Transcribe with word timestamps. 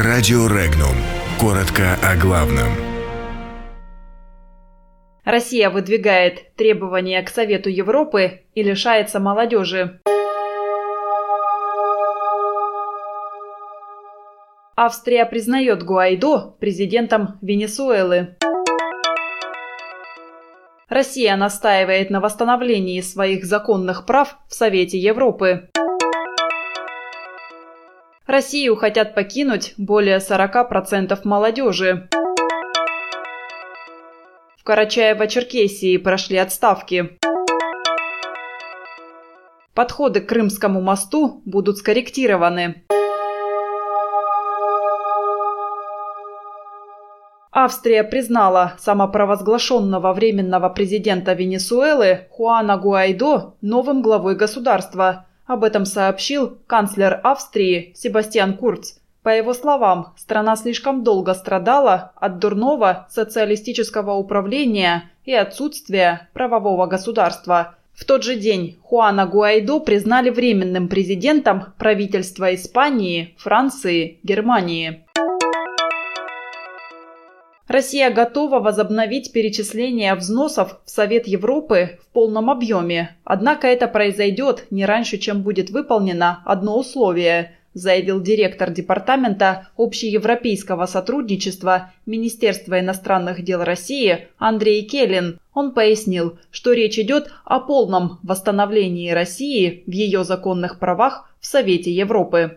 Радио 0.00 0.46
Регнум. 0.46 0.94
Коротко 1.40 1.98
о 2.04 2.14
главном. 2.14 2.68
Россия 5.24 5.70
выдвигает 5.70 6.54
требования 6.54 7.20
к 7.20 7.28
Совету 7.28 7.68
Европы 7.68 8.42
и 8.54 8.62
лишается 8.62 9.18
молодежи. 9.18 10.00
Австрия 14.76 15.26
признает 15.26 15.82
Гуайдо 15.82 16.54
президентом 16.60 17.36
Венесуэлы. 17.42 18.36
Россия 20.88 21.34
настаивает 21.34 22.10
на 22.10 22.20
восстановлении 22.20 23.00
своих 23.00 23.44
законных 23.44 24.06
прав 24.06 24.38
в 24.46 24.54
Совете 24.54 24.96
Европы. 24.96 25.70
Россию 28.28 28.76
хотят 28.76 29.14
покинуть 29.14 29.72
более 29.78 30.18
40% 30.18 31.18
молодежи. 31.24 32.10
В 34.58 34.64
Карачаево-Черкесии 34.66 35.96
прошли 35.96 36.36
отставки. 36.36 37.18
Подходы 39.72 40.20
к 40.20 40.28
Крымскому 40.28 40.82
мосту 40.82 41.40
будут 41.46 41.78
скорректированы. 41.78 42.84
Австрия 47.50 48.04
признала 48.04 48.74
самопровозглашенного 48.76 50.12
временного 50.12 50.68
президента 50.68 51.32
Венесуэлы 51.32 52.28
Хуана 52.30 52.76
Гуайдо 52.76 53.54
новым 53.62 54.02
главой 54.02 54.36
государства– 54.36 55.24
об 55.48 55.64
этом 55.64 55.84
сообщил 55.86 56.58
канцлер 56.68 57.20
Австрии 57.24 57.92
Себастьян 57.96 58.56
Курц. 58.56 58.92
По 59.22 59.30
его 59.30 59.54
словам, 59.54 60.14
страна 60.16 60.54
слишком 60.56 61.02
долго 61.02 61.34
страдала 61.34 62.12
от 62.14 62.38
дурного 62.38 63.08
социалистического 63.10 64.12
управления 64.12 65.10
и 65.24 65.34
отсутствия 65.34 66.28
правового 66.34 66.86
государства. 66.86 67.74
В 67.94 68.04
тот 68.04 68.22
же 68.22 68.36
день 68.36 68.78
Хуана 68.82 69.26
Гуайдо 69.26 69.80
признали 69.80 70.30
временным 70.30 70.86
президентом 70.86 71.72
правительства 71.78 72.54
Испании, 72.54 73.34
Франции, 73.38 74.20
Германии. 74.22 75.04
Россия 77.68 78.10
готова 78.10 78.60
возобновить 78.60 79.32
перечисление 79.32 80.14
взносов 80.14 80.80
в 80.84 80.90
Совет 80.90 81.28
Европы 81.28 81.98
в 82.02 82.12
полном 82.14 82.50
объеме. 82.50 83.16
Однако 83.24 83.66
это 83.66 83.86
произойдет 83.86 84.64
не 84.70 84.86
раньше, 84.86 85.18
чем 85.18 85.42
будет 85.42 85.70
выполнено 85.70 86.42
одно 86.44 86.78
условие– 86.78 87.54
заявил 87.74 88.20
директор 88.20 88.70
Департамента 88.70 89.68
общеевропейского 89.76 90.86
сотрудничества 90.86 91.92
Министерства 92.06 92.80
иностранных 92.80 93.44
дел 93.44 93.62
России 93.62 94.28
Андрей 94.38 94.82
Келлин. 94.82 95.38
Он 95.54 95.72
пояснил, 95.72 96.38
что 96.50 96.72
речь 96.72 96.98
идет 96.98 97.30
о 97.44 97.60
полном 97.60 98.18
восстановлении 98.22 99.10
России 99.10 99.84
в 99.86 99.90
ее 99.90 100.24
законных 100.24 100.78
правах 100.78 101.30
в 101.40 101.46
Совете 101.46 101.92
Европы. 101.92 102.56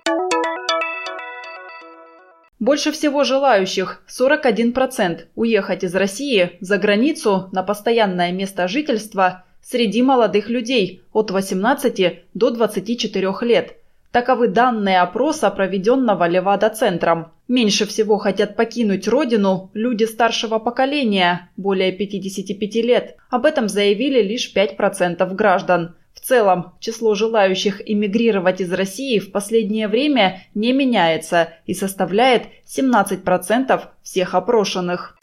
Больше 2.61 2.91
всего 2.91 3.23
желающих, 3.23 4.03
41%, 4.07 5.21
уехать 5.33 5.83
из 5.83 5.95
России 5.95 6.51
за 6.59 6.77
границу 6.77 7.49
на 7.51 7.63
постоянное 7.63 8.31
место 8.31 8.67
жительства 8.67 9.45
среди 9.63 10.03
молодых 10.03 10.47
людей 10.47 11.01
от 11.11 11.31
18 11.31 12.23
до 12.35 12.51
24 12.51 13.33
лет. 13.41 13.77
Таковы 14.11 14.47
данные 14.47 15.01
опроса, 15.01 15.49
проведенного 15.49 16.27
Левада-центром. 16.27 17.31
Меньше 17.47 17.87
всего 17.87 18.19
хотят 18.19 18.55
покинуть 18.55 19.07
родину 19.07 19.71
люди 19.73 20.03
старшего 20.03 20.59
поколения, 20.59 21.49
более 21.57 21.91
55 21.91 22.75
лет. 22.75 23.15
Об 23.31 23.47
этом 23.47 23.69
заявили 23.69 24.21
лишь 24.21 24.53
5% 24.55 25.33
граждан. 25.33 25.95
В 26.13 26.19
целом, 26.19 26.73
число 26.79 27.15
желающих 27.15 27.81
эмигрировать 27.89 28.61
из 28.61 28.71
России 28.71 29.19
в 29.19 29.31
последнее 29.31 29.87
время 29.87 30.43
не 30.53 30.73
меняется 30.73 31.53
и 31.65 31.73
составляет 31.73 32.43
17% 32.65 33.81
всех 34.03 34.35
опрошенных. 34.35 35.17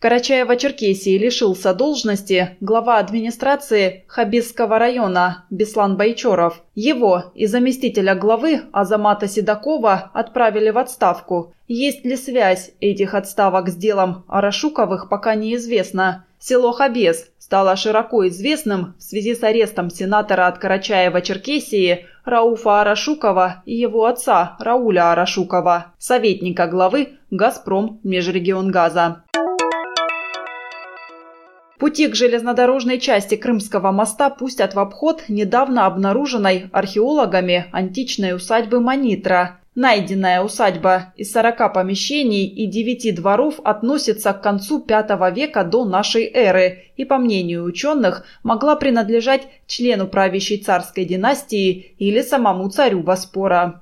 В 0.00 0.02
Карачаево-Черкесии 0.02 1.18
лишился 1.18 1.74
должности 1.74 2.56
глава 2.62 2.96
администрации 2.96 4.04
Хабисского 4.06 4.78
района 4.78 5.44
Беслан 5.50 5.98
Байчоров. 5.98 6.62
Его 6.74 7.24
и 7.34 7.44
заместителя 7.44 8.14
главы 8.14 8.62
Азамата 8.72 9.28
Седокова 9.28 10.10
отправили 10.14 10.70
в 10.70 10.78
отставку. 10.78 11.52
Есть 11.68 12.06
ли 12.06 12.16
связь 12.16 12.70
этих 12.80 13.12
отставок 13.12 13.68
с 13.68 13.76
делом 13.76 14.24
Арашуковых, 14.26 15.10
пока 15.10 15.34
неизвестно. 15.34 16.24
Село 16.38 16.72
Хабес 16.72 17.30
стало 17.38 17.76
широко 17.76 18.26
известным 18.28 18.94
в 18.98 19.02
связи 19.02 19.34
с 19.34 19.42
арестом 19.42 19.90
сенатора 19.90 20.46
от 20.46 20.64
Карачаева-Черкесии 20.64 22.06
Рауфа 22.24 22.80
Арашукова 22.80 23.62
и 23.66 23.74
его 23.74 24.06
отца 24.06 24.56
Рауля 24.60 25.12
Арашукова, 25.12 25.92
советника 25.98 26.68
главы 26.68 27.18
«Газпром» 27.30 28.00
Межрегионгаза. 28.02 29.24
Пути 31.80 32.08
к 32.08 32.14
железнодорожной 32.14 33.00
части 33.00 33.36
Крымского 33.36 33.90
моста 33.90 34.28
пустят 34.28 34.74
в 34.74 34.78
обход 34.78 35.24
недавно 35.28 35.86
обнаруженной 35.86 36.68
археологами 36.72 37.66
античной 37.72 38.36
усадьбы 38.36 38.80
Манитра. 38.80 39.60
Найденная 39.74 40.42
усадьба 40.42 41.14
из 41.16 41.32
40 41.32 41.72
помещений 41.72 42.44
и 42.44 42.66
9 42.66 43.14
дворов 43.14 43.60
относится 43.64 44.34
к 44.34 44.42
концу 44.42 44.84
V 44.86 45.32
века 45.34 45.64
до 45.64 45.86
нашей 45.86 46.26
эры 46.26 46.84
и, 46.98 47.06
по 47.06 47.16
мнению 47.16 47.64
ученых, 47.64 48.26
могла 48.42 48.76
принадлежать 48.76 49.48
члену 49.66 50.06
правящей 50.06 50.58
царской 50.58 51.06
династии 51.06 51.94
или 51.98 52.20
самому 52.20 52.68
царю 52.68 53.00
Боспора. 53.00 53.80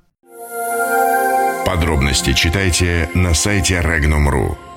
Подробности 1.67 2.33
читайте 2.33 3.11
на 3.15 3.35
сайте 3.35 3.83
Regnum.ru. 3.85 4.68